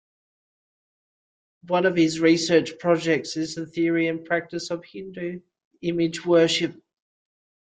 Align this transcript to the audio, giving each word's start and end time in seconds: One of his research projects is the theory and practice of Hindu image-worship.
One 1.67 1.85
of 1.85 1.95
his 1.95 2.19
research 2.19 2.79
projects 2.79 3.37
is 3.37 3.53
the 3.53 3.67
theory 3.67 4.07
and 4.07 4.25
practice 4.25 4.71
of 4.71 4.83
Hindu 4.83 5.41
image-worship. 5.83 6.73